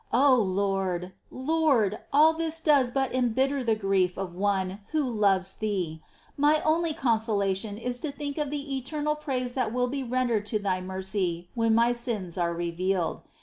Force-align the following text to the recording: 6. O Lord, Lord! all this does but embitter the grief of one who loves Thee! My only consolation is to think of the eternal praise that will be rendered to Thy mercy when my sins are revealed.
6. 0.09 0.09
O 0.13 0.35
Lord, 0.37 1.13
Lord! 1.29 1.99
all 2.11 2.33
this 2.33 2.59
does 2.59 2.89
but 2.89 3.13
embitter 3.13 3.63
the 3.63 3.75
grief 3.75 4.17
of 4.17 4.33
one 4.33 4.79
who 4.93 5.07
loves 5.07 5.53
Thee! 5.53 6.01
My 6.35 6.59
only 6.65 6.91
consolation 6.91 7.77
is 7.77 7.99
to 7.99 8.11
think 8.11 8.39
of 8.39 8.49
the 8.49 8.75
eternal 8.77 9.15
praise 9.15 9.53
that 9.53 9.71
will 9.71 9.85
be 9.87 10.01
rendered 10.01 10.47
to 10.47 10.57
Thy 10.57 10.81
mercy 10.81 11.49
when 11.53 11.75
my 11.75 11.93
sins 11.93 12.35
are 12.35 12.51
revealed. 12.55 13.21